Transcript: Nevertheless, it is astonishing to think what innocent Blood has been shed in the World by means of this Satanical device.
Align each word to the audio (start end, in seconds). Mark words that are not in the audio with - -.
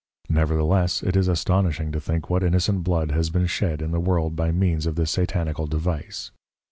Nevertheless, 0.29 1.03
it 1.03 1.15
is 1.15 1.27
astonishing 1.27 1.91
to 1.91 2.01
think 2.01 2.27
what 2.27 2.41
innocent 2.43 2.83
Blood 2.83 3.11
has 3.11 3.29
been 3.29 3.45
shed 3.45 3.83
in 3.83 3.91
the 3.91 3.99
World 3.99 4.35
by 4.35 4.51
means 4.51 4.87
of 4.87 4.95
this 4.95 5.11
Satanical 5.11 5.67
device. 5.69 6.31